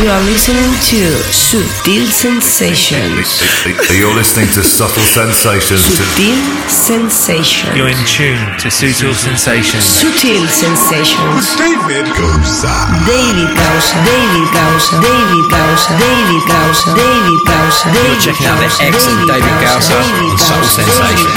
[0.00, 3.36] You are listening to Sutil Sensations.
[3.92, 5.84] You're listening to Subtle Sensations.
[5.84, 6.40] Sutil
[6.72, 7.76] Sensations.
[7.76, 9.84] You're in tune to Sutil Sensations.
[9.84, 11.52] Sutil Sensations.
[11.60, 12.72] David Goza.
[13.04, 14.00] David Gausa.
[14.08, 14.96] David Gausa.
[15.04, 15.92] David Gausa.
[16.00, 16.88] David Gausa.
[16.96, 17.84] David Gausa.
[17.92, 21.28] You're checking out the excellent David Gausa on Subtle Sensations.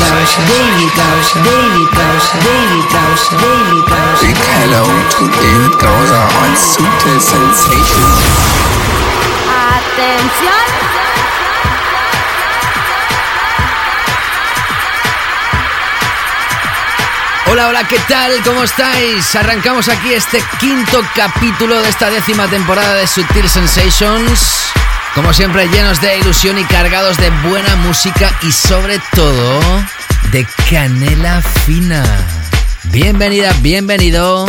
[0.48, 1.36] David Gausa.
[1.44, 2.32] David Gausa.
[2.48, 3.34] David Gausa.
[3.44, 4.24] David Gausa.
[4.24, 8.53] Big hello to David Goza on Sutil Sensations.
[9.94, 10.54] Atención.
[17.52, 18.42] Hola, hola, ¿qué tal?
[18.44, 19.36] ¿Cómo estáis?
[19.36, 24.72] Arrancamos aquí este quinto capítulo de esta décima temporada de Sutil Sensations.
[25.14, 29.60] Como siempre, llenos de ilusión y cargados de buena música y sobre todo
[30.32, 32.04] de canela fina.
[32.86, 34.48] Bienvenida, bienvenido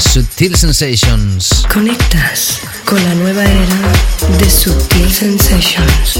[0.00, 1.64] Sutil Sensations.
[1.72, 6.18] Conectas con la nueva era de Sutil Sensations.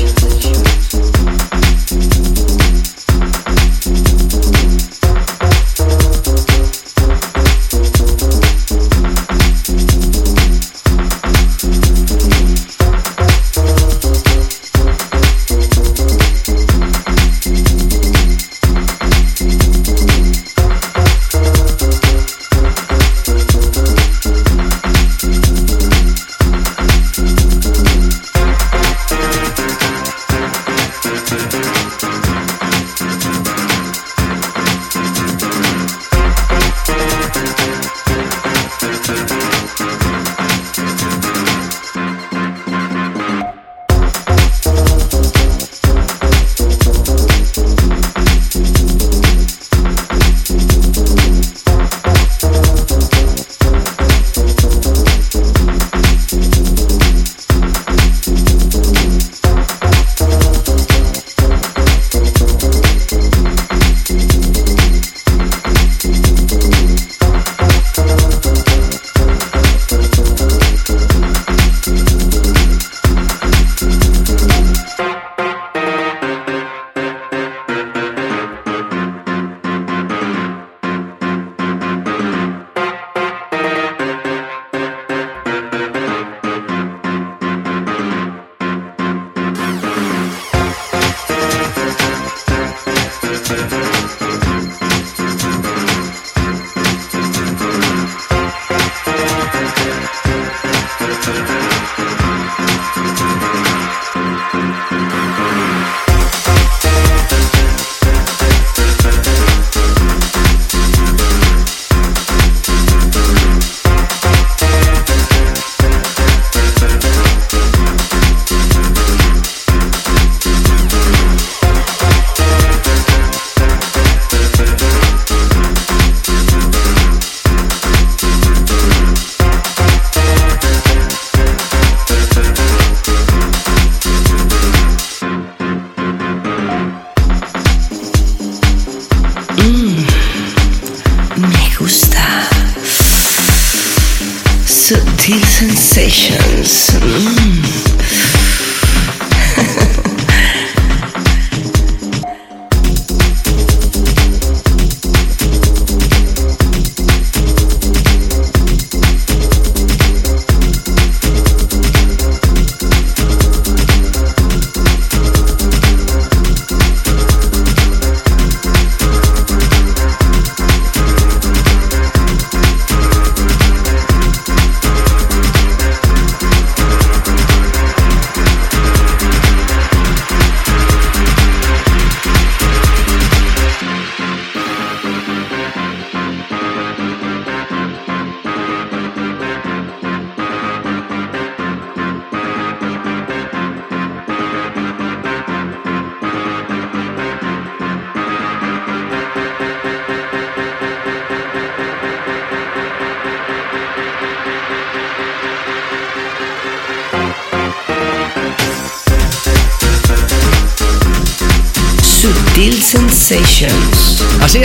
[144.84, 146.90] Sutil Sensations.
[147.00, 148.04] Mm.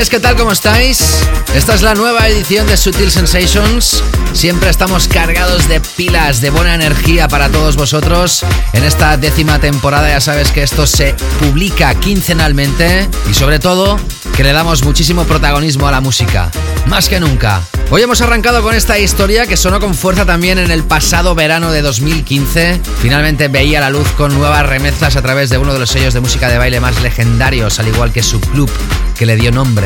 [0.10, 0.36] ¿Qué tal?
[0.36, 1.20] ¿Cómo estáis?
[1.54, 4.04] Esta es la nueva edición de Sutil Sensations.
[4.34, 8.44] Siempre estamos cargados de pilas, de buena energía para todos vosotros.
[8.74, 14.00] En esta décima temporada ya sabes que esto se publica quincenalmente y sobre todo
[14.36, 16.50] que le damos muchísimo protagonismo a la música,
[16.88, 17.62] más que nunca.
[17.92, 21.72] Hoy hemos arrancado con esta historia que sonó con fuerza también en el pasado verano
[21.72, 22.80] de 2015.
[23.02, 26.20] Finalmente veía la luz con nuevas remezclas a través de uno de los sellos de
[26.20, 28.70] música de baile más legendarios, al igual que su club,
[29.19, 29.86] que le dio nombre.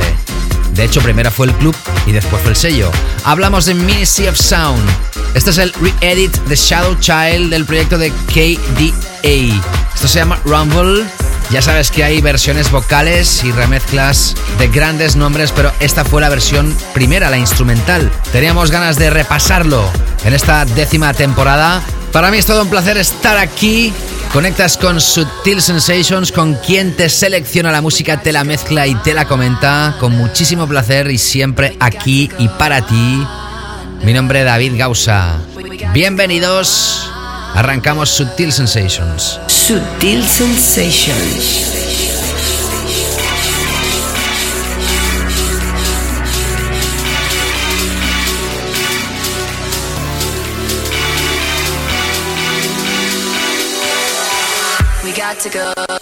[0.76, 1.76] De hecho, primero fue el club
[2.06, 2.92] y después fue el sello.
[3.24, 4.88] Hablamos de Ministry of Sound.
[5.34, 9.60] Este es el re-edit de Shadow Child del proyecto de KDA.
[9.96, 11.04] Esto se llama Rumble
[11.54, 16.30] ya sabes que hay versiones vocales y remezclas de grandes nombres, pero esta fue la
[16.30, 18.12] versión primera, la instrumental.
[18.32, 19.88] Teníamos ganas de repasarlo
[20.26, 21.84] en esta décima temporada.
[22.12, 23.94] Para mí es todo un placer estar aquí.
[24.34, 29.14] Conectas con Subtil Sensations, con quien te selecciona la música, te la mezcla y te
[29.14, 29.96] la comenta.
[30.00, 33.24] Con muchísimo placer y siempre aquí y para ti.
[34.02, 35.38] Mi nombre es David Gausa.
[35.94, 37.12] Bienvenidos.
[37.54, 39.40] Arrancamos Subtil Sensations.
[39.46, 42.13] Subtil Sensations.
[55.44, 55.93] To go.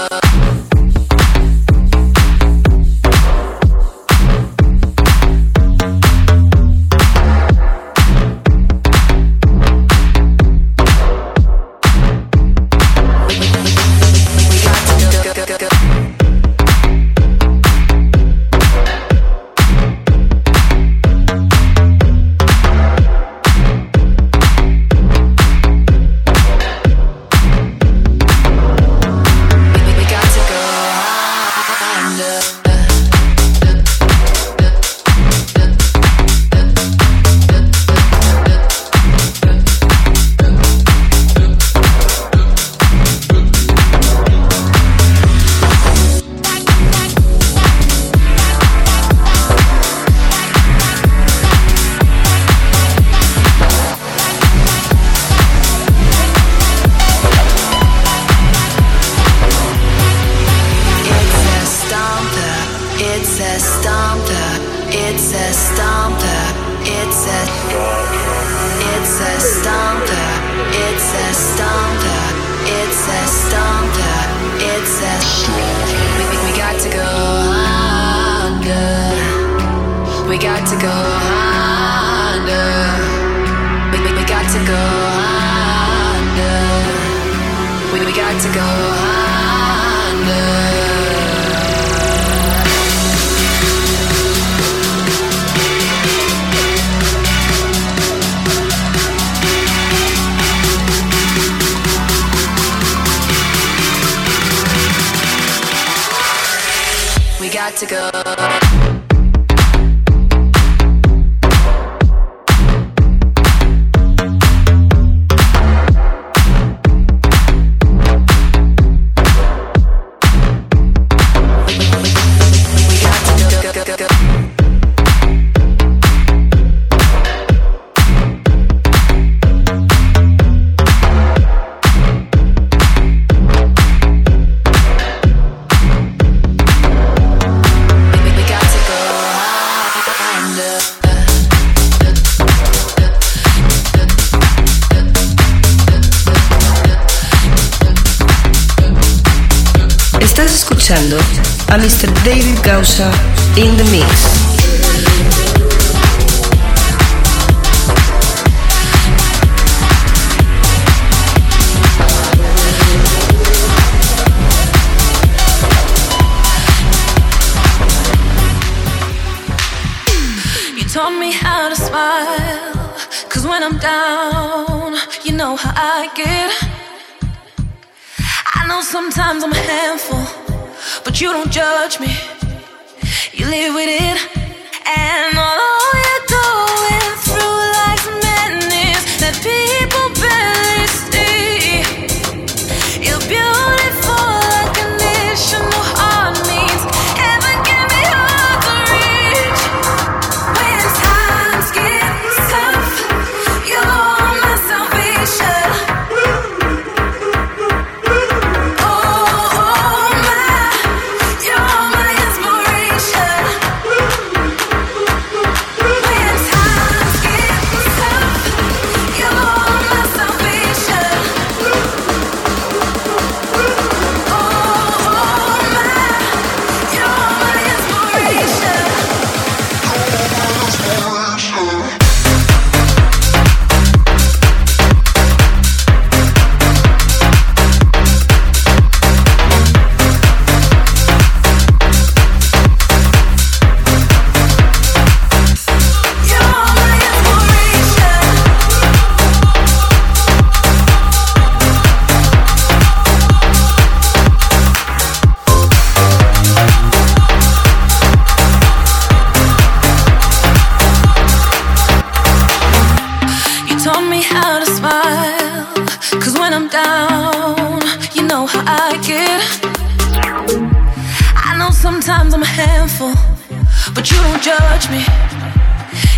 [274.81, 275.03] Don't me.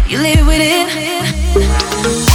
[0.08, 2.33] You live with it.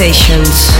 [0.00, 0.70] Sensations.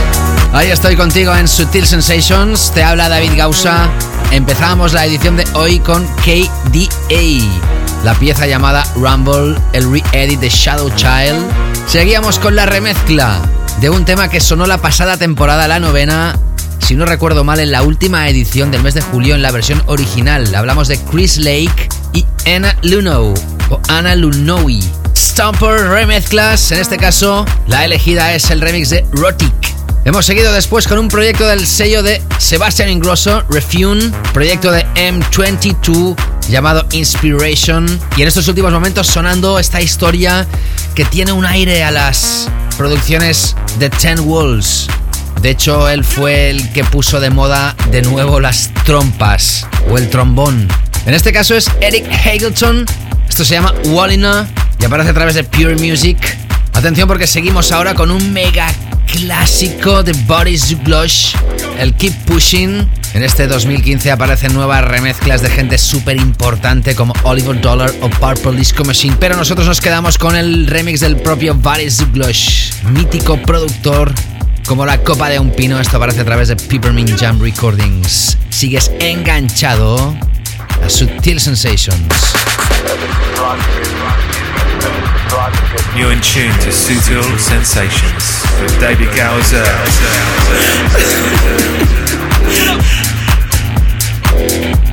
[0.63, 2.73] Estoy contigo en Sutil Sensations.
[2.73, 3.91] Te habla David Gausa.
[4.31, 10.89] Empezamos la edición de hoy con KDA, la pieza llamada Rumble, el re-edit de Shadow
[10.97, 11.37] Child.
[11.87, 13.43] Seguíamos con la remezcla
[13.83, 16.39] de un tema que sonó la pasada temporada, la novena,
[16.79, 19.83] si no recuerdo mal, en la última edición del mes de julio en la versión
[19.85, 20.55] original.
[20.55, 23.35] Hablamos de Chris Lake y Anna Luno
[23.69, 25.00] o Anna Lunowi.
[25.41, 29.75] Stomper remezclas, en este caso la elegida es el remix de Rotic.
[30.05, 36.15] Hemos seguido después con un proyecto del sello de Sebastian Ingrosso, Refune, proyecto de M22
[36.51, 37.87] llamado Inspiration.
[38.19, 40.47] Y en estos últimos momentos sonando esta historia
[40.95, 44.89] que tiene un aire a las producciones de Ten Walls.
[45.41, 50.11] De hecho, él fue el que puso de moda de nuevo las trompas o el
[50.11, 50.69] trombón.
[51.07, 52.85] En este caso es Eric Hagelton.
[53.27, 54.47] Esto se llama Wallina
[54.81, 56.17] y aparece a través de Pure Music.
[56.73, 58.67] Atención porque seguimos ahora con un mega
[59.07, 61.35] clásico de Boris Zuglosh,
[61.79, 62.89] el Keep Pushing.
[63.13, 68.57] En este 2015 aparecen nuevas remezclas de gente súper importante como Oliver Dollar o Purple
[68.57, 74.13] Disco Machine, pero nosotros nos quedamos con el remix del propio Boris Zuglosh, mítico productor
[74.67, 75.81] como la copa de un pino.
[75.81, 78.39] Esto aparece a través de Peppermint Jam Recordings.
[78.51, 80.17] Sigues enganchado
[80.85, 82.15] a Sutil Sensations.
[85.97, 89.65] You're in tune to Sutil Sensations with David Gowser.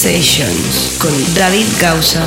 [0.00, 2.26] Sensations con David Gausa.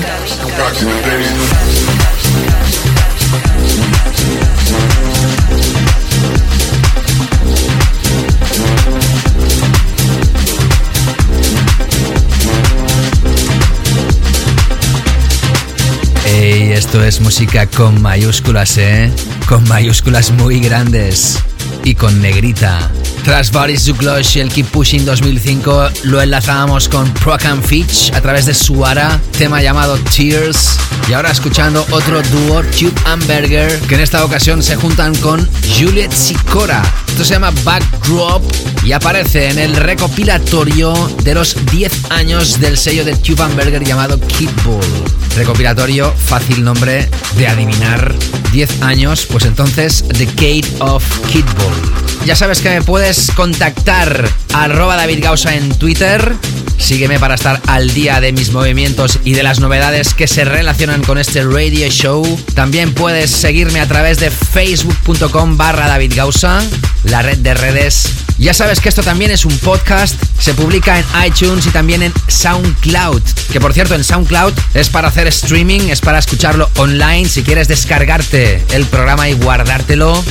[16.25, 19.11] Hey, esto es música con mayúsculas, ¿eh?
[19.47, 21.39] Con mayúsculas muy grandes
[21.83, 22.91] y con negrita.
[23.23, 28.45] Tras Boris Zuglosh y el Keep Pushing 2005, lo enlazábamos con Procan Fitch a través
[28.45, 30.77] de Suara, tema llamado Tears.
[31.07, 36.11] Y ahora escuchando otro dúo, Tube Amberger, que en esta ocasión se juntan con Juliet
[36.11, 36.83] Sicora.
[37.07, 38.43] Esto se llama Backdrop
[38.83, 44.19] y aparece en el recopilatorio de los 10 años del sello de Tube Amberger llamado
[44.19, 45.12] Kid Bull.
[45.35, 48.13] Recopilatorio, fácil nombre de adivinar.
[48.51, 52.25] 10 años, pues entonces Decade of Kid Bull.
[52.25, 56.35] Ya sabes que me puedes contactar arroba David Gausa en Twitter.
[56.77, 61.03] Sígueme para estar al día de mis movimientos y de las novedades que se relacionan
[61.03, 62.23] con este radio show.
[62.53, 66.61] También puedes seguirme a través de facebook.com barra David Gausa,
[67.05, 71.05] la red de redes Ya sabes que esto también es un podcast, se publica en
[71.25, 73.21] iTunes y también en SoundCloud.
[73.51, 77.27] Que por cierto, en SoundCloud es para hacer streaming, es para escucharlo online.
[77.29, 80.23] Si quieres descargarte el programa y guardártelo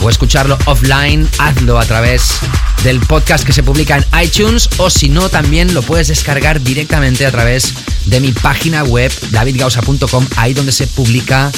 [0.00, 2.38] o escucharlo offline, hazlo a través
[2.84, 7.26] del podcast que se publica en iTunes o si no, también lo puedes descargar directamente
[7.26, 7.74] a través
[8.06, 11.50] de mi página web davidgausa.com, ahí donde se publica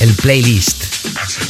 [0.00, 0.84] el playlist.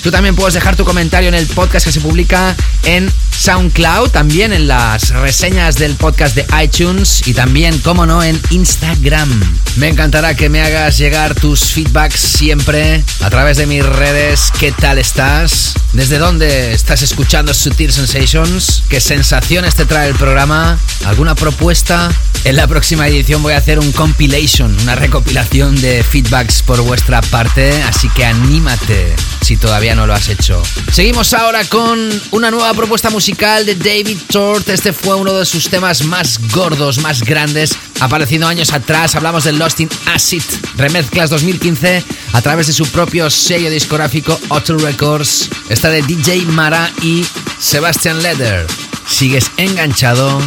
[0.03, 4.53] Tú también puedes dejar tu comentario en el podcast que se publica en SoundCloud, también
[4.53, 9.29] en las reseñas del podcast de iTunes y también, como no, en Instagram.
[9.77, 14.53] Me encantará que me hagas llegar tus feedbacks siempre a través de mis redes.
[14.59, 15.75] ¿Qué tal estás?
[15.93, 18.83] ¿Desde dónde estás escuchando Sutil Sensations?
[18.89, 20.79] ¿Qué sensaciones te trae el programa?
[21.05, 22.11] ¿Alguna propuesta?
[22.45, 27.21] En la próxima edición voy a hacer un compilation, una recopilación de feedbacks por vuestra
[27.21, 30.63] parte, así que anímate si todavía no lo has hecho.
[30.93, 34.69] Seguimos ahora con una nueva propuesta musical de David Tort.
[34.69, 39.15] Este fue uno de sus temas más gordos, más grandes, aparecido años atrás.
[39.15, 40.43] Hablamos de Lost in Acid,
[40.77, 45.51] remezclas 2015 a través de su propio sello discográfico Otto Records.
[45.69, 47.25] Está de DJ Mara y
[47.59, 48.67] Sebastian Leder.
[49.07, 50.41] Sigues enganchado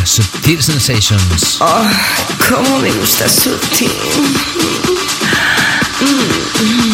[0.00, 1.58] a Subtil Sensations.
[1.60, 1.90] Oh,
[2.48, 3.90] cómo me gusta Sutil.
[6.00, 6.87] You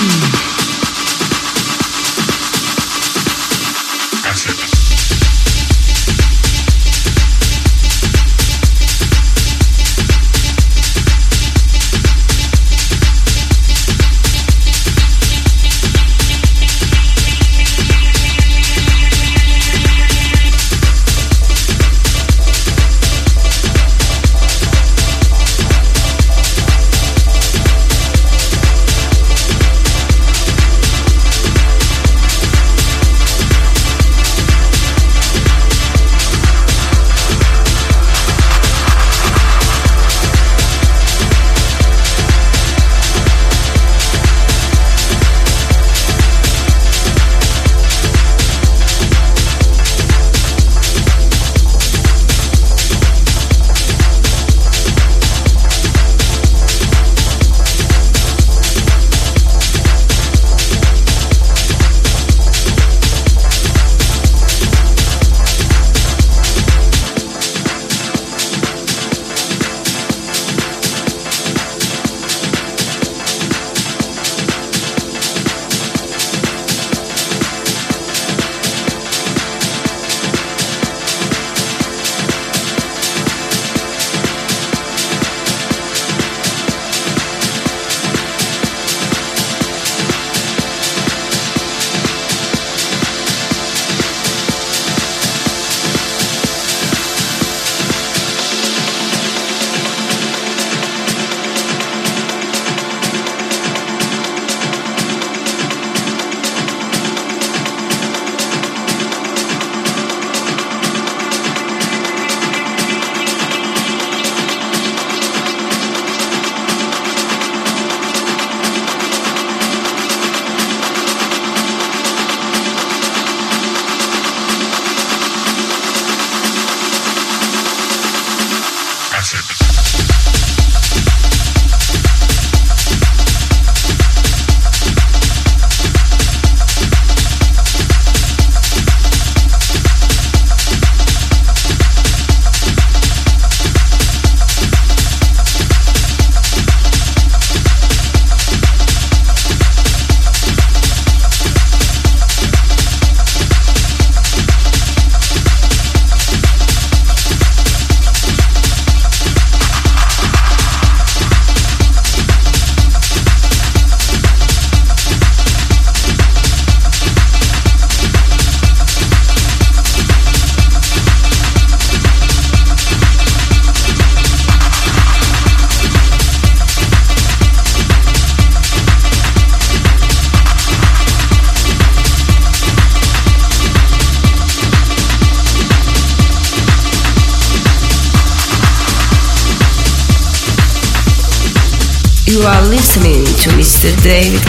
[194.05, 194.44] Mr.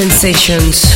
[0.00, 0.89] Sensations.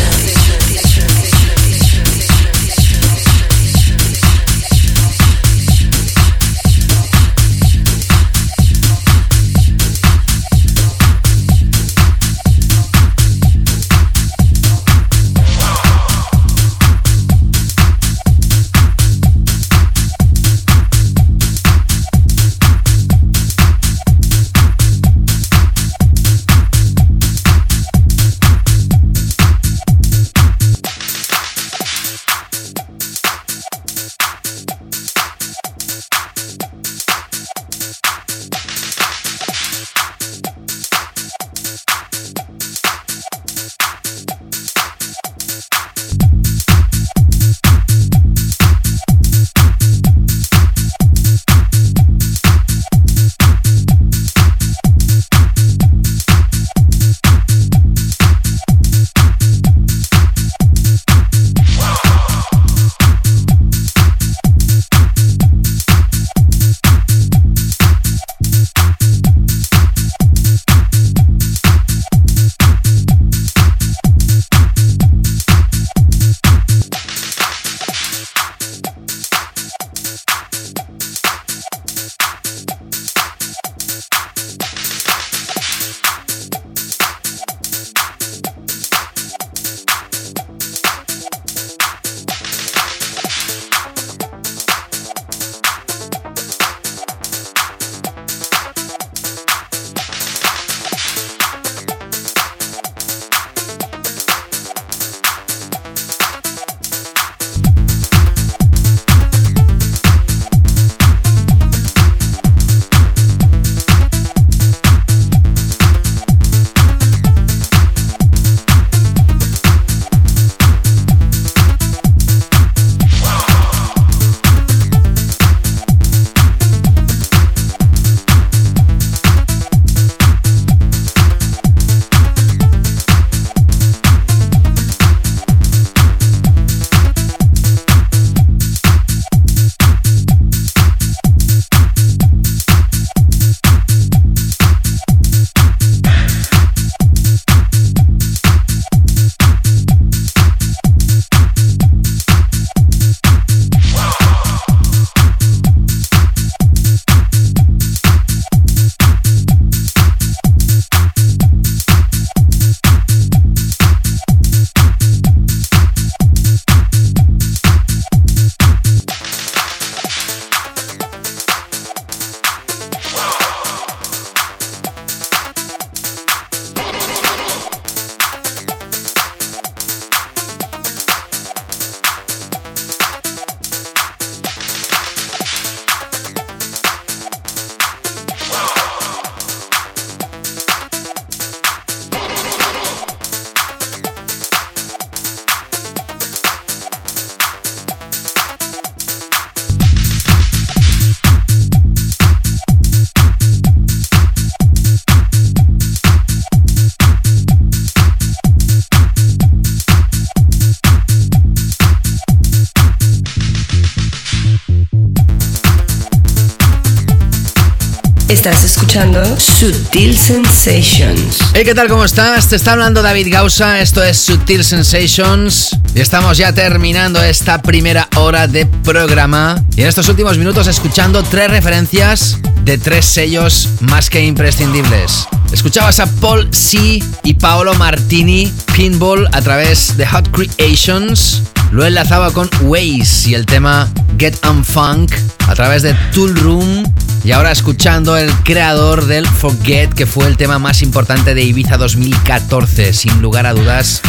[218.34, 221.38] Estás escuchando Sutil Sensations.
[221.54, 221.86] Hey, ¿qué tal?
[221.86, 222.48] ¿Cómo estás?
[222.48, 223.80] Te está hablando David Gausa.
[223.80, 225.70] Esto es Sutil Sensations.
[225.94, 229.64] Y estamos ya terminando esta primera hora de programa.
[229.76, 235.28] Y en estos últimos minutos escuchando tres referencias de tres sellos más que imprescindibles.
[235.52, 237.00] Escuchabas a Paul C.
[237.22, 241.40] y Paolo Martini Pinball a través de Hot Creations.
[241.72, 243.88] Lo enlazaba con Waze y el tema
[244.18, 245.12] Get Unfunk
[245.46, 246.84] a través de Tool Room
[247.24, 251.78] y ahora escuchando el creador del Forget, que fue el tema más importante de Ibiza
[251.78, 254.02] 2014, sin lugar a dudas.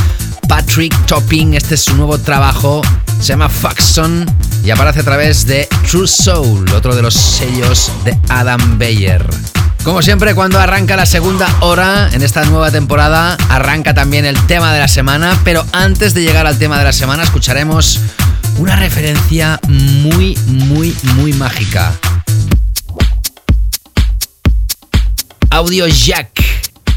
[0.49, 2.81] Patrick Topping, este es su nuevo trabajo,
[3.19, 4.25] se llama Faxon
[4.63, 9.25] y aparece a través de True Soul, otro de los sellos de Adam Beyer.
[9.85, 14.73] Como siempre, cuando arranca la segunda hora en esta nueva temporada, arranca también el tema
[14.73, 17.99] de la semana, pero antes de llegar al tema de la semana escucharemos
[18.57, 21.93] una referencia muy, muy, muy mágica.
[25.51, 26.31] Audio Jack,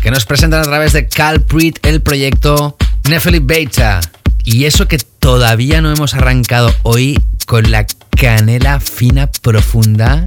[0.01, 2.79] que nos presentan a través de Calprit el proyecto
[3.11, 4.01] Nefeli Beta.
[4.45, 7.87] Y eso que todavía no hemos arrancado hoy con la
[8.17, 10.27] canela fina profunda,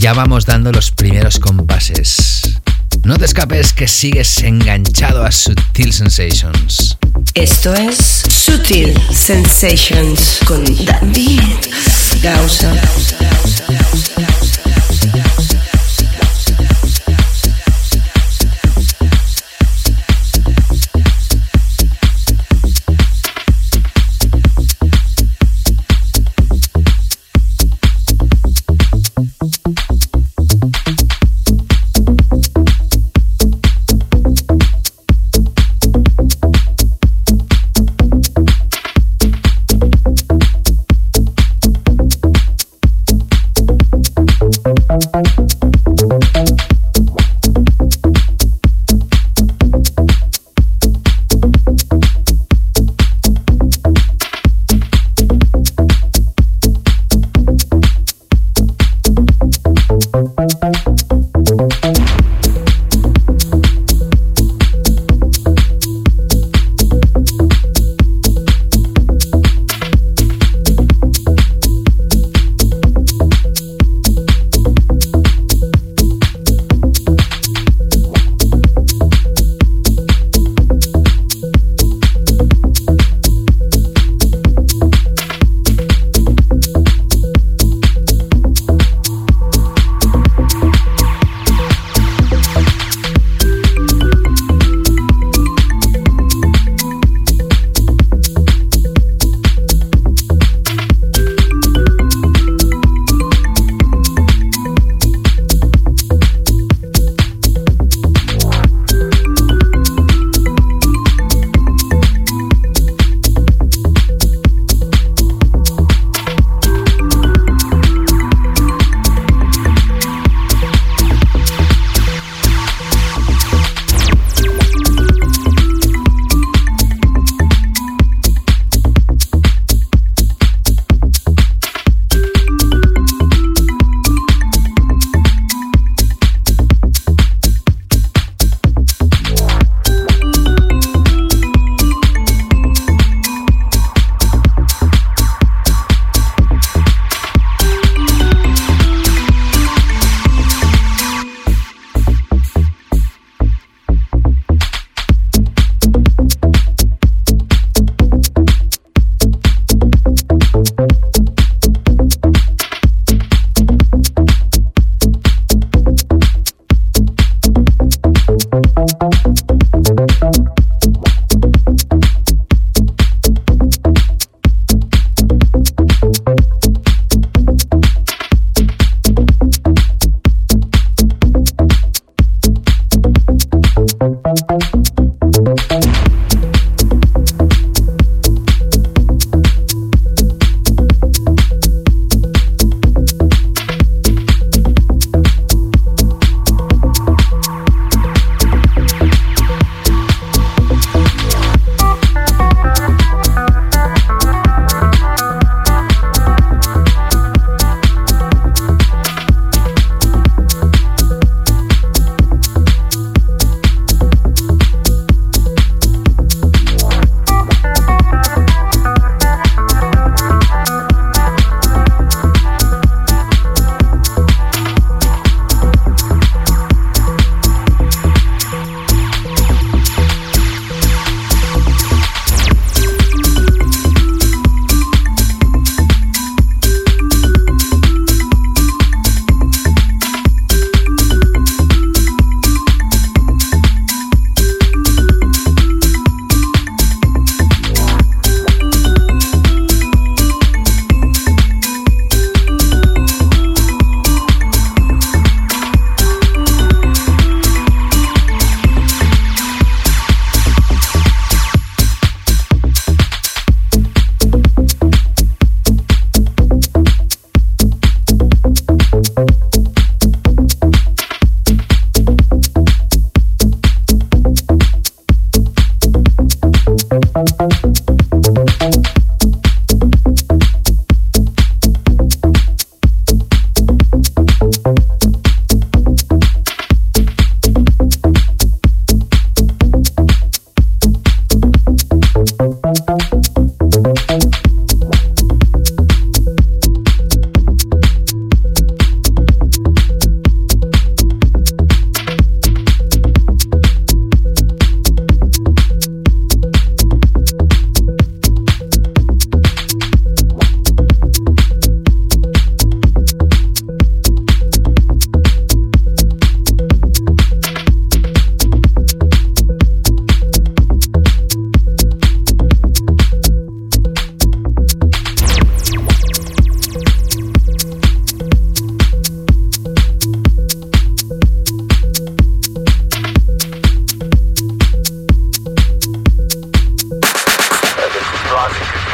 [0.00, 2.40] ya vamos dando los primeros compases.
[3.04, 6.96] No te escapes que sigues enganchado a Sutil Sensations.
[7.34, 11.42] Esto es Sutil Sensations con David
[12.22, 12.72] Gausa.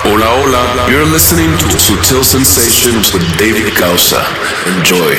[0.06, 0.86] Hola, hola.
[0.88, 4.22] You're listening to Sutil Sensations with David Gausa.
[4.70, 5.18] Enjoy.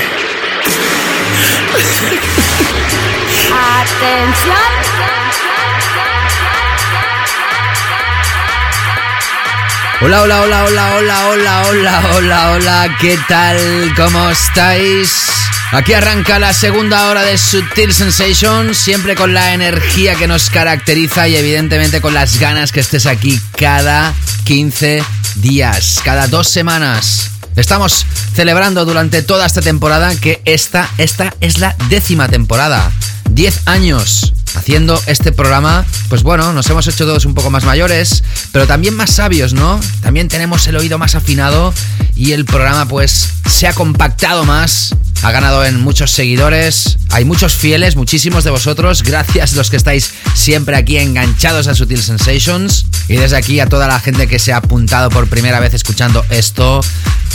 [9.99, 13.93] Hola, hola, hola, hola, hola, hola, hola, hola, hola, ¿qué tal?
[13.97, 15.36] ¿Cómo estáis?
[15.71, 21.27] Aquí arranca la segunda hora de Sutil Sensations, siempre con la energía que nos caracteriza
[21.27, 24.13] y evidentemente con las ganas que estés aquí cada
[24.45, 25.03] 15
[25.35, 27.31] días, cada dos semanas.
[27.57, 32.89] Estamos celebrando durante toda esta temporada que esta, esta es la décima temporada.
[33.29, 38.23] 10 años haciendo este programa, pues bueno, nos hemos hecho todos un poco más mayores,
[38.51, 39.79] pero también más sabios, ¿no?
[40.01, 41.73] También tenemos el oído más afinado
[42.15, 47.55] y el programa pues se ha compactado más, ha ganado en muchos seguidores, hay muchos
[47.55, 53.15] fieles, muchísimos de vosotros, gracias los que estáis siempre aquí enganchados a Sutil Sensations y
[53.15, 56.81] desde aquí a toda la gente que se ha apuntado por primera vez escuchando esto,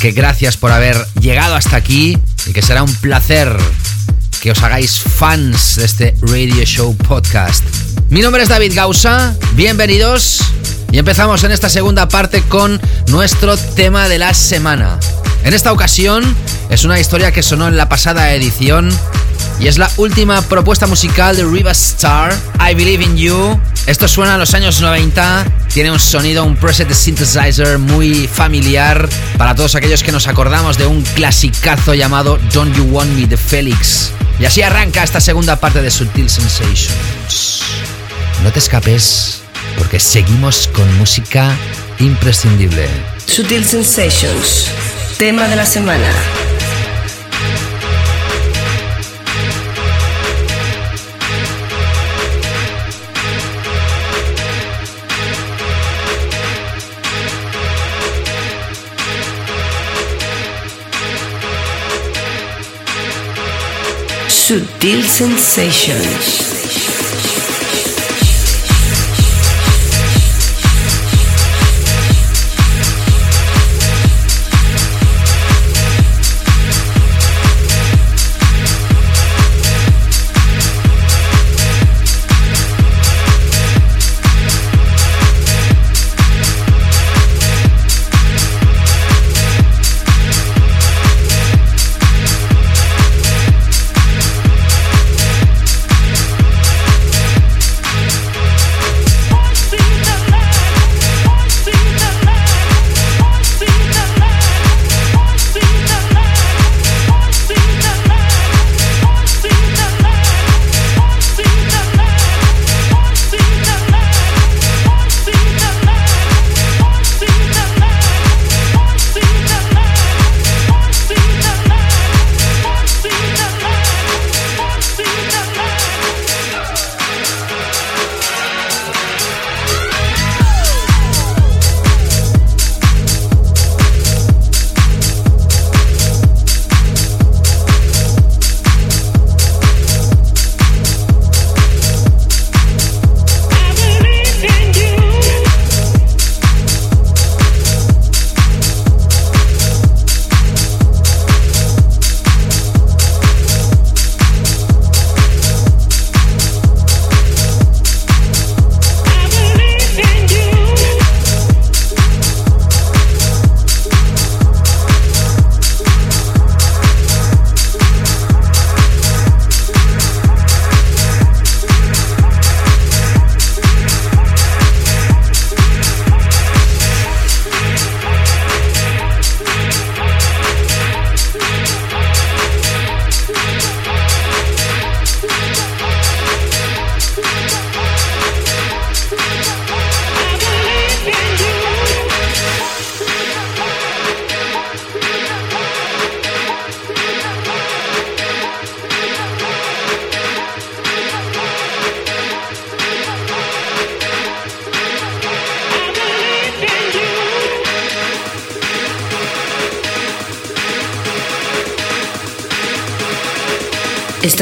[0.00, 3.56] que gracias por haber llegado hasta aquí y que será un placer
[4.41, 7.64] que os hagáis fans de este Radio Show Podcast.
[8.09, 10.41] Mi nombre es David Gausa, bienvenidos
[10.91, 14.99] y empezamos en esta segunda parte con nuestro tema de la semana.
[15.45, 16.24] En esta ocasión
[16.70, 18.91] es una historia que sonó en la pasada edición
[19.62, 23.60] y es la última propuesta musical de Riva Star, I Believe in You.
[23.86, 29.08] Esto suena a los años 90, tiene un sonido, un preset de synthesizer muy familiar
[29.38, 33.36] para todos aquellos que nos acordamos de un clasicazo llamado Don't You Want Me de
[33.36, 34.10] Felix.
[34.40, 37.62] Y así arranca esta segunda parte de Subtil Sensations.
[38.42, 39.42] No te escapes
[39.78, 41.56] porque seguimos con música
[42.00, 42.88] imprescindible.
[43.26, 44.66] Sutil Sensations,
[45.18, 46.10] tema de la semana.
[64.43, 66.91] Sutil Sensations.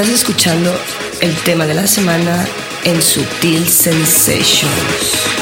[0.00, 0.74] Estás escuchando
[1.20, 2.48] el tema de la semana
[2.84, 5.39] en Sutil Sensations.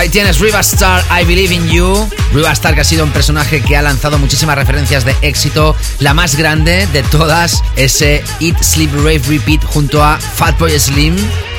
[0.00, 2.08] Ahí tienes Riva Star, I Believe in You.
[2.32, 5.76] Riva Star que ha sido un personaje que ha lanzado muchísimas referencias de éxito.
[5.98, 11.14] La más grande de todas, ese Eat, Sleep, Rave, Repeat junto a Fatboy Slim.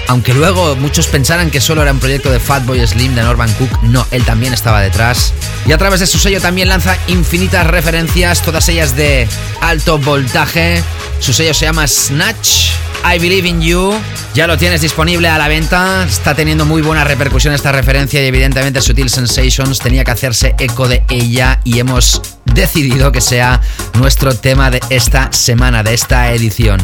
[0.08, 3.70] Aunque luego muchos pensaran que solo era un proyecto de Fatboy Slim de Norman Cook,
[3.84, 5.34] no, él también estaba detrás.
[5.68, 9.28] Y a través de su sello también lanza infinitas referencias, todas ellas de
[9.62, 10.82] alto voltaje.
[11.20, 12.72] Su sello se llama Snatch.
[13.06, 13.94] I Believe in You.
[14.34, 16.06] Ya lo tienes disponible a la venta.
[16.06, 20.88] Está teniendo muy buena repercusión esta referencia y evidentemente Sutil Sensations tenía que hacerse eco
[20.88, 23.60] de ella y hemos decidido que sea
[23.96, 26.80] nuestro tema de esta semana, de esta edición.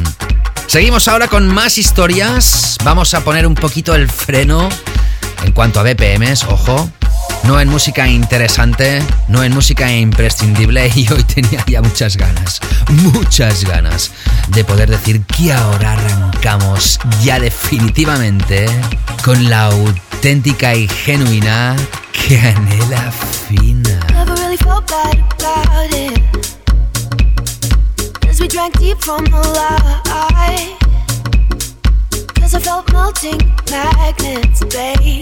[0.67, 2.77] Seguimos ahora con más historias.
[2.83, 4.67] Vamos a poner un poquito el freno
[5.45, 6.89] en cuanto a BPMs, ojo.
[7.43, 13.63] No en música interesante, no en música imprescindible y hoy tenía ya muchas ganas, muchas
[13.63, 14.11] ganas
[14.47, 18.65] de poder decir que ahora arrancamos ya definitivamente
[19.23, 21.75] con la auténtica y genuina
[22.11, 23.99] canela fina.
[24.13, 24.37] Never
[32.57, 33.37] I felt melting
[33.69, 35.21] magnets, babe.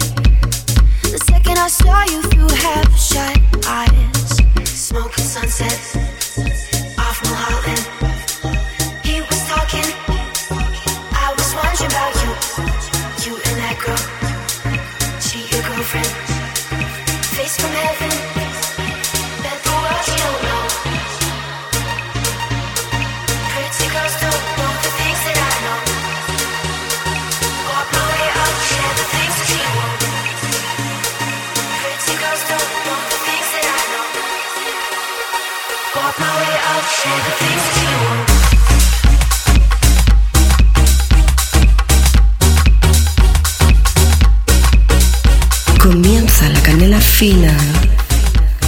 [1.01, 4.38] The second I saw you through half shut eyes.
[4.63, 5.94] Smoking sunset
[45.79, 47.55] Comienza la canela fina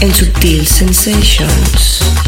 [0.01, 2.26] en Sutil Sensations.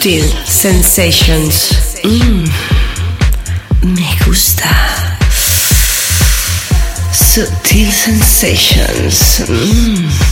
[0.00, 2.00] Sutil Sensations.
[2.02, 2.48] Mm,
[3.94, 4.64] me gusta.
[7.12, 9.40] Sutil Sensations.
[9.46, 10.29] Mm.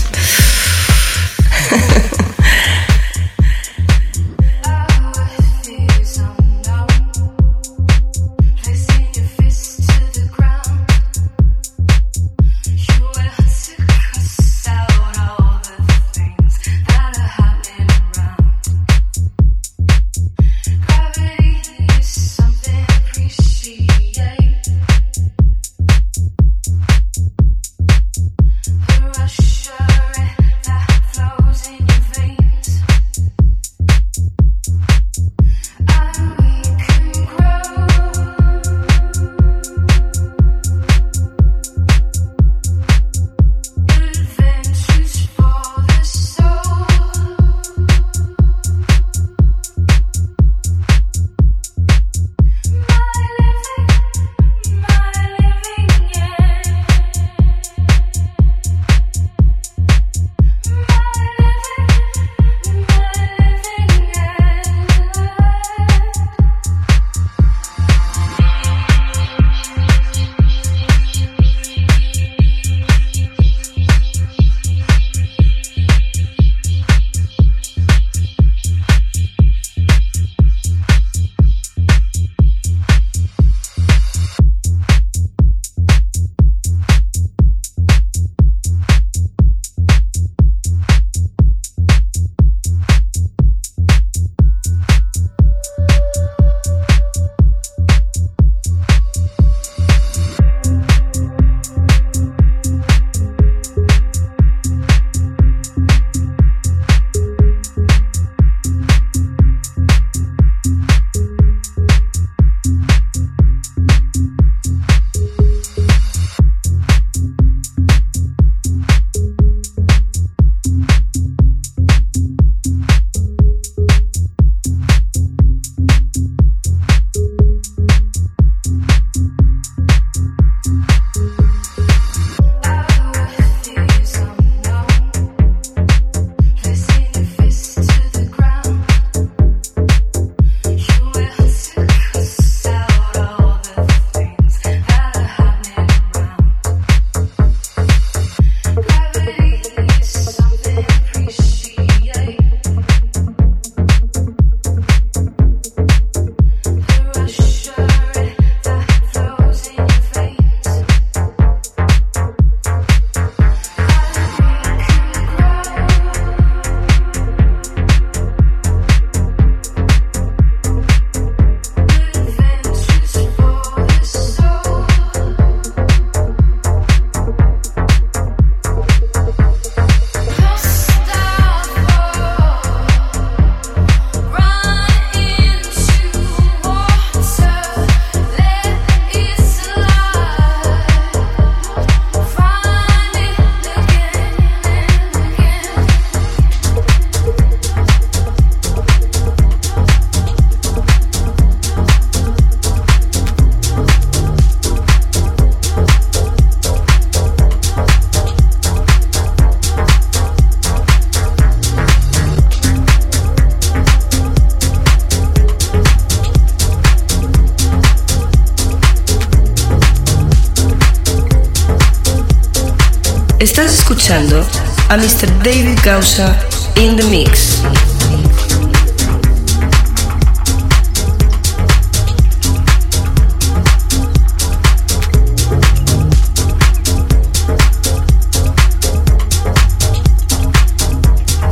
[223.41, 224.45] Estás escuchando
[224.89, 225.31] a Mr.
[225.45, 226.37] David Gausa
[226.75, 227.63] in the mix.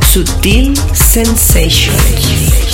[0.01, 2.66] Sutil Sensations.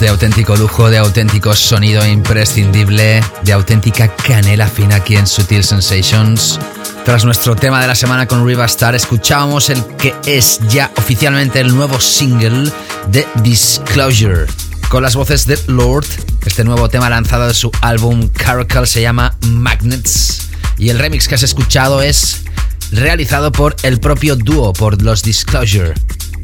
[0.00, 6.60] De auténtico lujo, de auténtico sonido imprescindible, de auténtica canela fina aquí en Sutil Sensations.
[7.06, 11.60] Tras nuestro tema de la semana con Riva Star, escuchábamos el que es ya oficialmente
[11.60, 12.70] el nuevo single
[13.08, 14.44] de Disclosure.
[14.90, 16.06] Con las voces de Lord,
[16.44, 20.50] este nuevo tema lanzado de su álbum Caracal se llama Magnets.
[20.76, 22.42] Y el remix que has escuchado es
[22.92, 25.94] realizado por el propio dúo, por los Disclosure.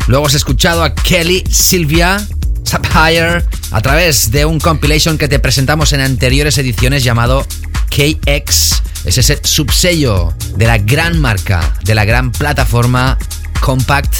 [0.06, 2.26] Luego has escuchado a Kelly Silvia
[2.72, 7.46] Sapphire a través de un compilation que te presentamos en anteriores ediciones llamado
[7.90, 8.82] KX.
[9.04, 13.18] Es ese subsello de la gran marca, de la gran plataforma
[13.60, 14.14] Compact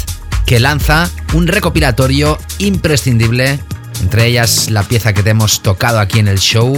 [0.45, 3.59] que lanza un recopilatorio imprescindible,
[4.03, 6.74] entre ellas la pieza que te hemos tocado aquí en el show.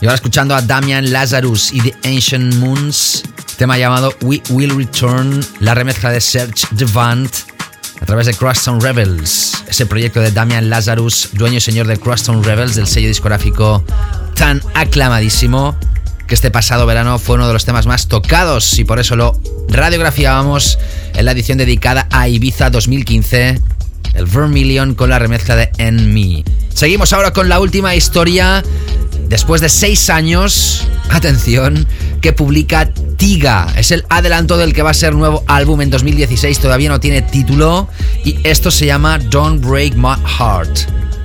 [0.00, 3.22] Y ahora escuchando a Damian Lazarus y The Ancient Moons,
[3.58, 7.30] tema llamado We Will Return, la remezcla de Serge Devant
[8.00, 12.42] a través de Crosstown Rebels, ese proyecto de Damian Lazarus, dueño y señor de Crosstown
[12.42, 13.84] Rebels, del sello discográfico
[14.34, 15.76] tan aclamadísimo
[16.26, 19.40] que este pasado verano fue uno de los temas más tocados y por eso lo
[19.68, 20.78] radiografiábamos
[21.14, 23.60] en la edición dedicada a Ibiza 2015,
[24.14, 26.44] el Vermilion con la remezcla de En Me.
[26.74, 28.62] Seguimos ahora con la última historia.
[29.28, 31.86] Después de seis años, atención,
[32.20, 33.66] que publica Tiga.
[33.76, 36.60] Es el adelanto del que va a ser nuevo álbum en 2016.
[36.60, 37.88] Todavía no tiene título.
[38.24, 40.78] Y esto se llama Don't Break My Heart.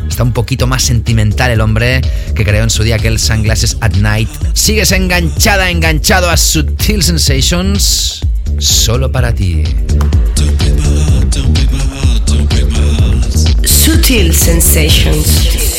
[0.09, 2.01] Está un poquito más sentimental el hombre
[2.35, 4.29] que creó en su día aquel Sunglasses at Night.
[4.53, 8.21] Sigues enganchada, enganchado a Sutil Sensations.
[8.59, 9.63] Solo para ti.
[13.63, 15.72] Sutil Sensations.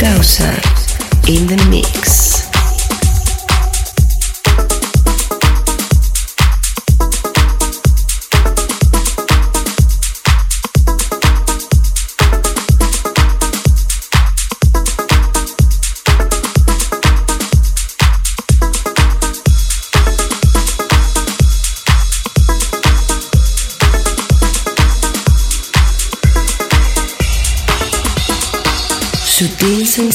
[0.00, 0.69] David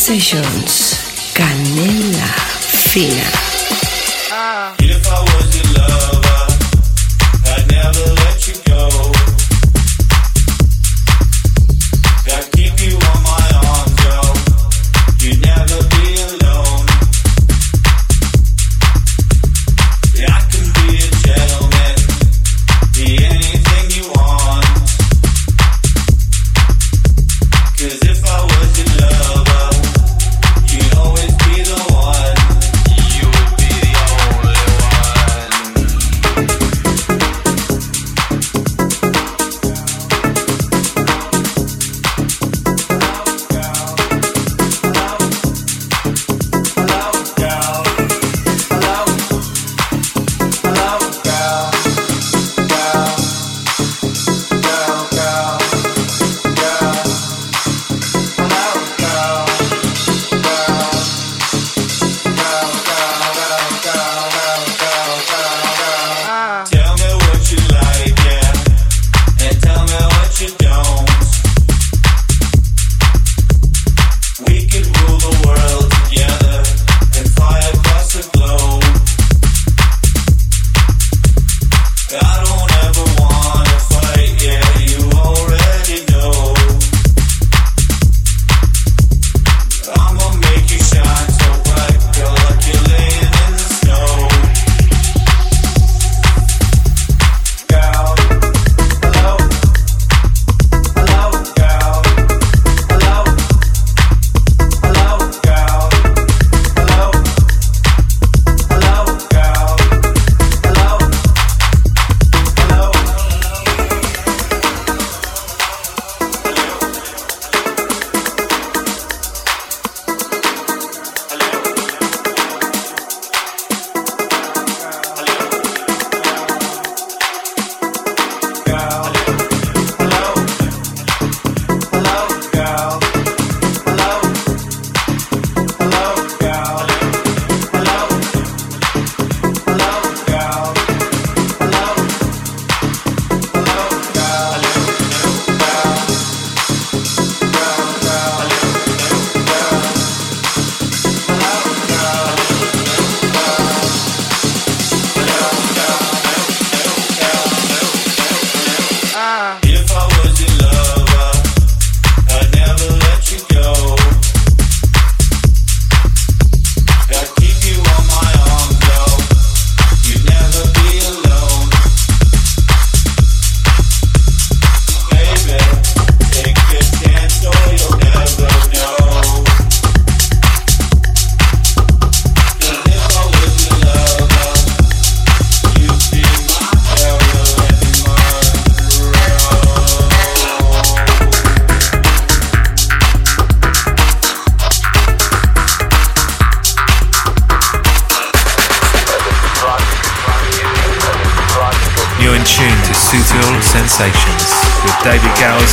[0.06, 2.28] Sutil Sensations, Canela
[2.62, 3.35] Fina.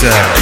[0.02, 0.41] David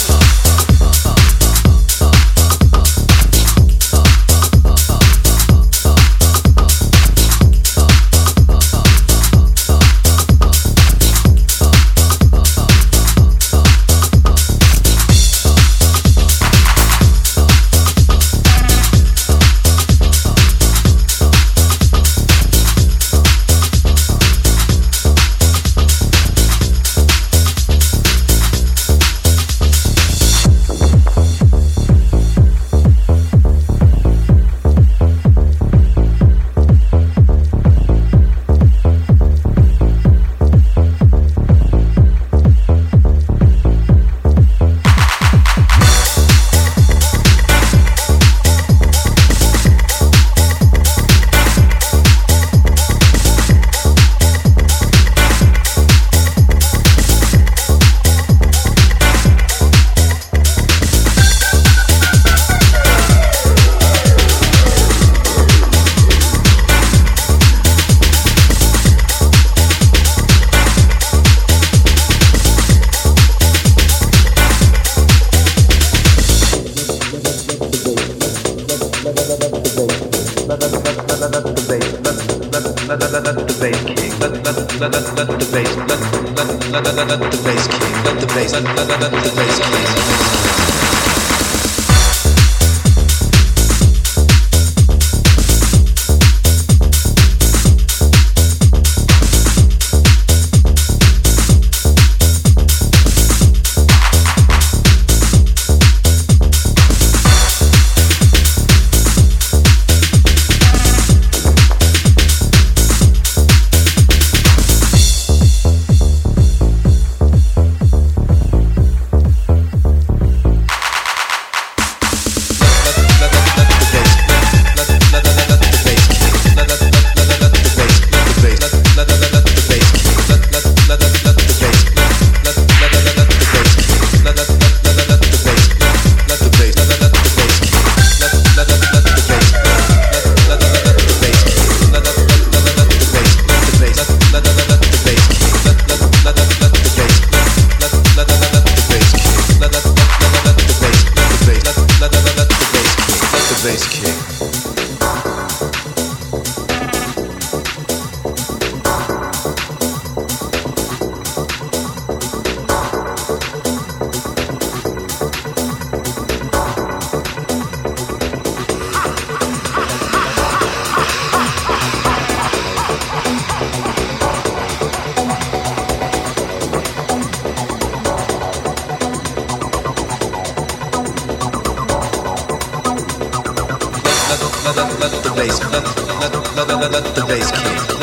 [186.55, 187.99] let the bass kick.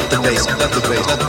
[0.00, 1.23] Let the bass, let the bass.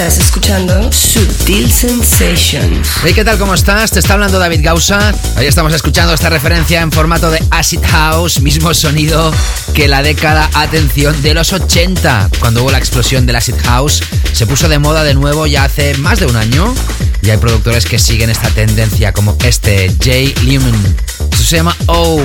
[0.00, 2.88] Estás escuchando Sutil Sensations.
[3.04, 3.36] Hey, ¿qué tal?
[3.36, 3.90] ¿Cómo estás?
[3.90, 5.12] Te está hablando David Gausa.
[5.36, 9.30] Hoy estamos escuchando esta referencia en formato de Acid House, mismo sonido
[9.74, 14.02] que la década, atención, de los 80, cuando hubo la explosión del Acid House.
[14.32, 16.74] Se puso de moda de nuevo ya hace más de un año
[17.20, 20.96] y hay productores que siguen esta tendencia, como este, Jay Lehman.
[21.30, 22.24] Esto se llama Oh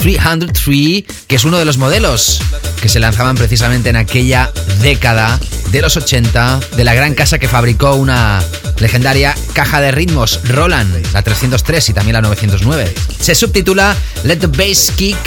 [0.00, 2.42] 303, que es uno de los modelos
[2.82, 4.52] que se lanzaban precisamente en aquella
[4.82, 5.40] década
[5.74, 8.40] de los 80 de la gran casa que fabricó una
[8.78, 12.94] legendaria caja de ritmos Roland, la 303 y también la 909.
[13.18, 15.18] Se subtitula Let the Bass Kick.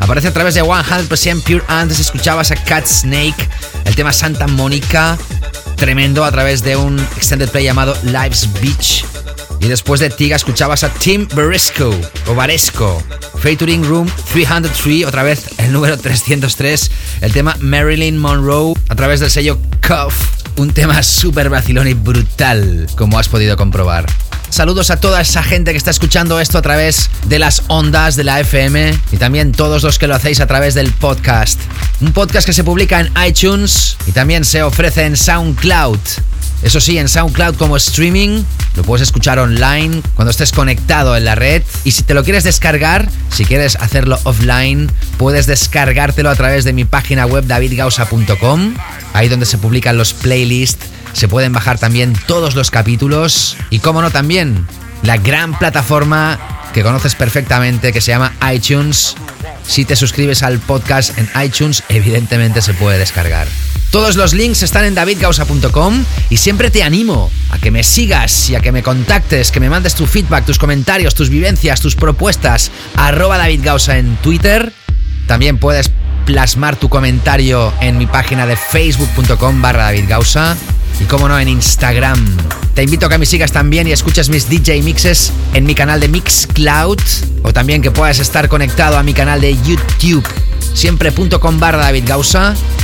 [0.00, 1.62] Aparece a través de 100% Pure.
[1.68, 3.46] Antes escuchabas a Cat Snake,
[3.84, 5.18] el tema Santa Mónica,
[5.76, 9.04] tremendo a través de un extended play llamado Lives Beach.
[9.60, 11.94] Y después de Tiga escuchabas a Tim Baresco
[12.28, 13.02] o Baresco,
[13.40, 16.90] featuring Room 303, otra vez el número 303,
[17.20, 20.14] el tema Marilyn Monroe a través del sello Cuff,
[20.56, 24.06] un tema súper vacilón y brutal, como has podido comprobar.
[24.48, 28.24] Saludos a toda esa gente que está escuchando esto a través de las ondas de
[28.24, 31.58] la FM y también todos los que lo hacéis a través del podcast.
[32.00, 35.98] Un podcast que se publica en iTunes y también se ofrece en SoundCloud.
[36.62, 38.44] Eso sí, en SoundCloud como streaming,
[38.76, 41.62] lo puedes escuchar online cuando estés conectado en la red.
[41.84, 46.72] Y si te lo quieres descargar, si quieres hacerlo offline, puedes descargártelo a través de
[46.72, 48.74] mi página web davidgausa.com,
[49.12, 50.86] ahí donde se publican los playlists.
[51.12, 54.66] Se pueden bajar también todos los capítulos y, como no, también
[55.02, 56.38] la gran plataforma
[56.72, 59.14] que conoces perfectamente que se llama iTunes.
[59.66, 63.46] Si te suscribes al podcast en iTunes, evidentemente se puede descargar.
[63.90, 68.54] Todos los links están en davidgausa.com y siempre te animo a que me sigas y
[68.54, 72.70] a que me contactes, que me mandes tu feedback, tus comentarios, tus vivencias, tus propuestas.
[72.96, 74.72] Arroba davidgausa en Twitter.
[75.26, 75.90] También puedes
[76.24, 80.06] plasmar tu comentario en mi página de facebook.com barra y
[81.08, 82.36] como no en Instagram.
[82.74, 86.00] Te invito a que me sigas también y escuches mis DJ mixes en mi canal
[86.00, 87.00] de Mixcloud
[87.42, 90.26] o también que puedas estar conectado a mi canal de YouTube
[90.74, 92.08] siempre.com barra David.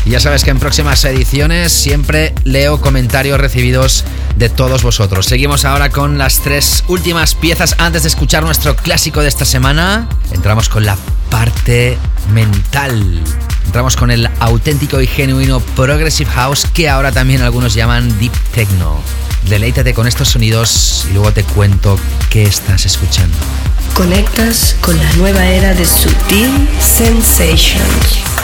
[0.05, 4.05] Y ya sabes que en próximas ediciones siempre leo comentarios recibidos
[4.36, 5.27] de todos vosotros.
[5.27, 10.09] Seguimos ahora con las tres últimas piezas antes de escuchar nuestro clásico de esta semana.
[10.32, 10.97] Entramos con la
[11.31, 11.98] parte
[12.32, 13.22] mental.
[13.66, 19.02] Entramos con el auténtico y genuino Progressive House que ahora también algunos llaman Deep Techno.
[19.48, 21.98] Deleítate con estos sonidos y luego te cuento
[22.30, 23.36] qué estás escuchando.
[23.94, 28.38] Conectas con la nueva era de Sutil Sensations.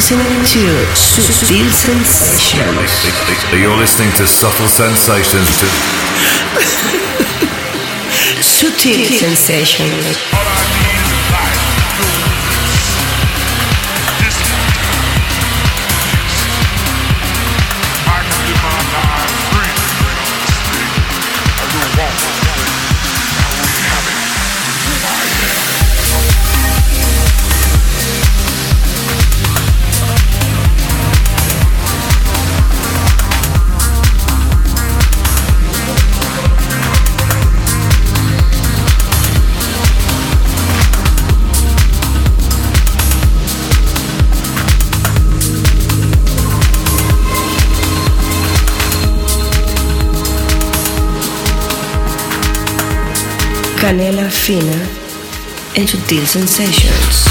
[0.00, 0.64] Listening to
[0.96, 2.08] Sensations.
[3.52, 5.60] You're listening to Subtle Sensations.
[8.40, 10.39] Sutil Sensations.
[53.90, 54.78] Canela fina
[55.74, 57.29] en Sutil Sensations.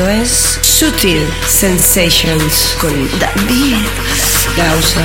[0.00, 3.76] Esto es Sutil Sensations con David
[4.56, 5.04] Gausa.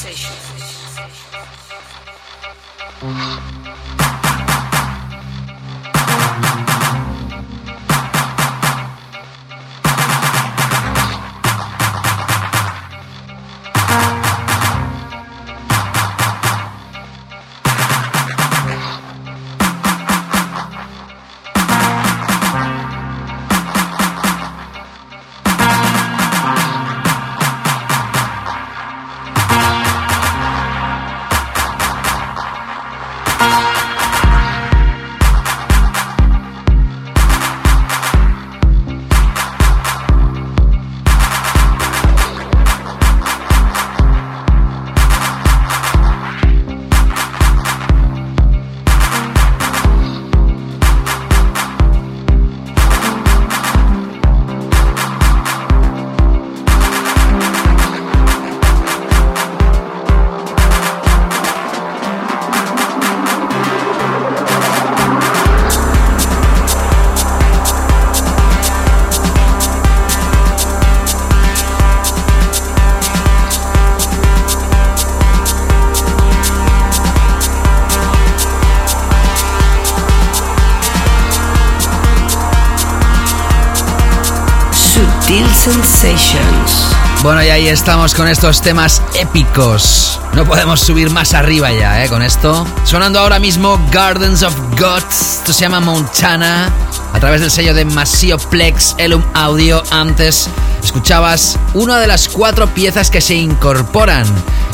[87.71, 90.19] Estamos con estos temas épicos.
[90.33, 92.09] No podemos subir más arriba ya, ¿eh?
[92.09, 92.67] Con esto.
[92.83, 95.37] Sonando ahora mismo Gardens of Gods.
[95.37, 96.69] Esto se llama Montana.
[97.13, 99.81] A través del sello de Masio Plex Elum Audio.
[99.89, 100.49] Antes
[100.83, 104.25] escuchabas una de las cuatro piezas que se incorporan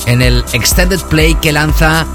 [0.07, 2.07] en el Extended Play que lanza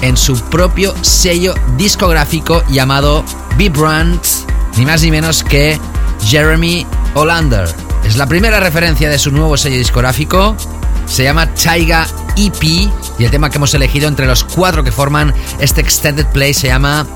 [0.00, 3.24] en su propio sello discográfico llamado
[3.58, 4.20] B-Brand.
[4.76, 5.78] Ni más ni menos que
[6.24, 7.89] Jeremy Olander.
[8.10, 10.56] Es la primera referencia de su nuevo sello discográfico.
[11.06, 12.90] Se llama Taiga EP y
[13.24, 17.06] el tema que hemos elegido entre los cuatro que forman este extended play se llama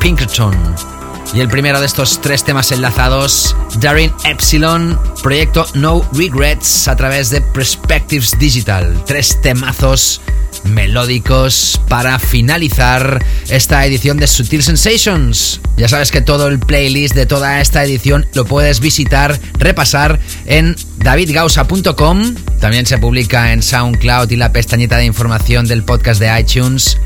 [0.00, 0.97] Pinkerton.
[1.34, 7.30] Y el primero de estos tres temas enlazados, Darin Epsilon, proyecto No Regrets a través
[7.30, 9.04] de Perspectives Digital.
[9.06, 10.20] Tres temazos
[10.64, 15.60] melódicos para finalizar esta edición de Sutil Sensations.
[15.76, 20.76] Ya sabes que todo el playlist de toda esta edición lo puedes visitar, repasar en
[20.98, 22.34] davidgausa.com.
[22.60, 26.98] También se publica en SoundCloud y la pestañita de información del podcast de iTunes.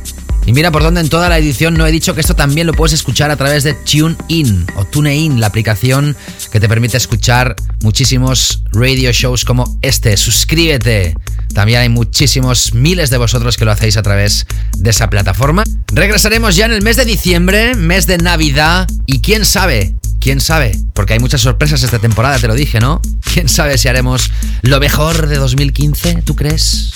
[0.44, 2.73] Y mira por dónde en toda la edición no he dicho que esto también lo
[2.73, 6.16] puedes escuchar a través de TuneIn o TuneIn, la aplicación
[6.51, 10.16] que te permite escuchar muchísimos radio shows como este.
[10.16, 11.14] Suscríbete.
[11.55, 14.47] También hay muchísimos miles de vosotros que lo hacéis a través
[14.77, 15.64] de esa plataforma.
[15.93, 20.78] Regresaremos ya en el mes de diciembre, mes de Navidad y quién sabe, quién sabe,
[20.94, 23.03] porque hay muchas sorpresas esta temporada, te lo dije, ¿no?
[23.35, 24.31] ¿Quién sabe si haremos
[24.62, 26.23] lo mejor de 2015?
[26.23, 26.93] ¿Tú crees?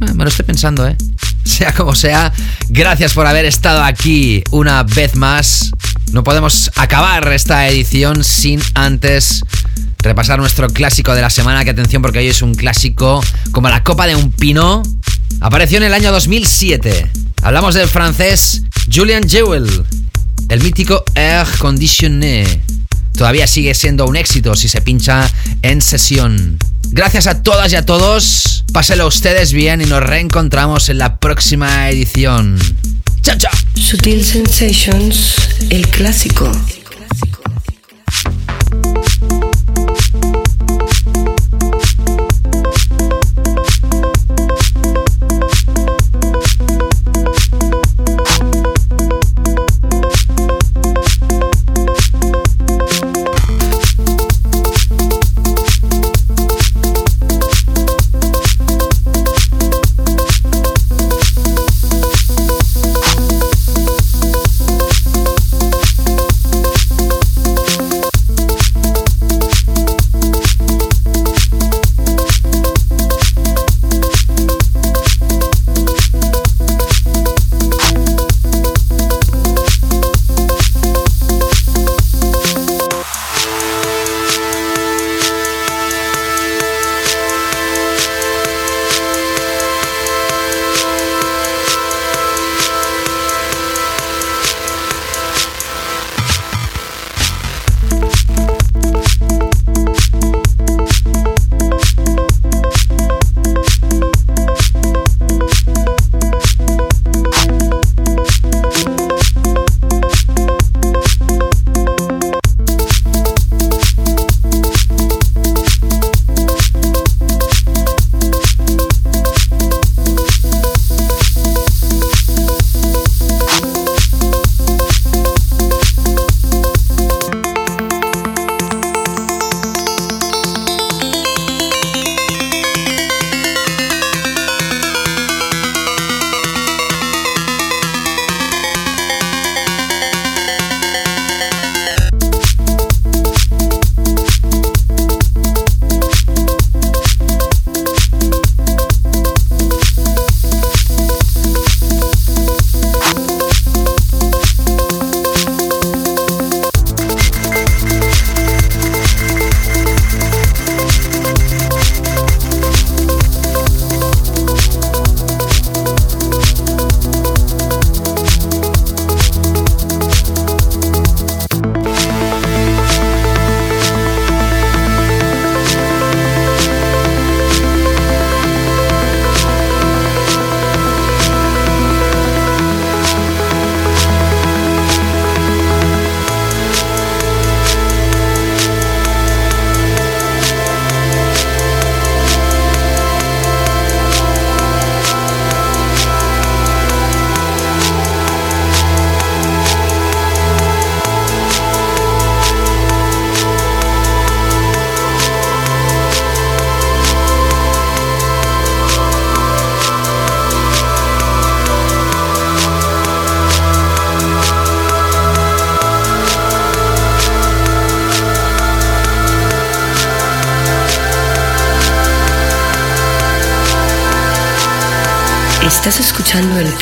[0.00, 0.96] Eh, me lo estoy pensando, ¿eh?
[1.44, 2.32] Sea como sea,
[2.70, 5.72] gracias por haber estado aquí una vez más.
[6.10, 9.42] No podemos acabar esta edición sin antes
[9.98, 11.64] repasar nuestro clásico de la semana.
[11.64, 13.22] Que atención, porque hoy es un clásico
[13.52, 14.82] como la copa de un pino.
[15.40, 17.10] Apareció en el año 2007.
[17.42, 19.84] Hablamos del francés Julian Jewel,
[20.48, 22.62] el mítico Air Conditionné.
[23.16, 25.30] Todavía sigue siendo un éxito si se pincha
[25.62, 26.58] en sesión.
[26.90, 28.64] Gracias a todas y a todos.
[28.72, 32.58] Páselo ustedes bien y nos reencontramos en la próxima edición.
[33.22, 33.52] Chao, chao.
[33.74, 35.36] Sutil Sensations,
[35.70, 36.50] el clásico.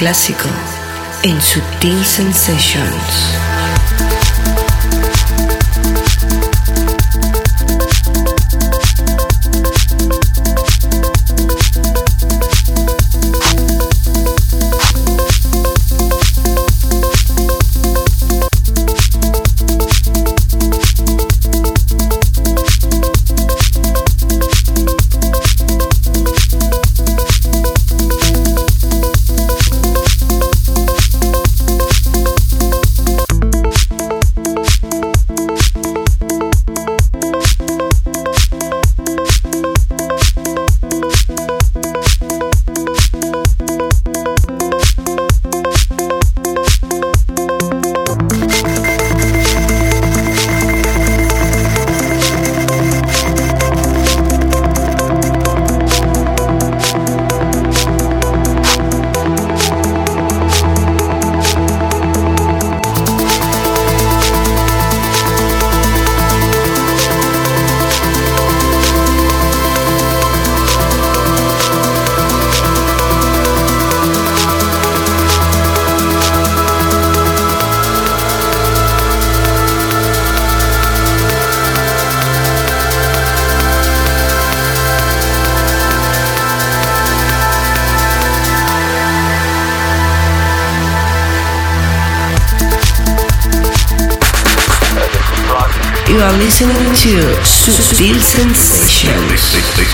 [0.03, 0.49] Clásico
[1.23, 3.52] en Sutil Sensations.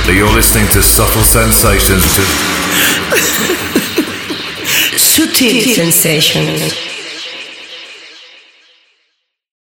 [0.08, 0.16] Sensations.
[0.16, 2.04] You're listening to Subtle Sensations.
[4.96, 6.87] Sutil Sensations.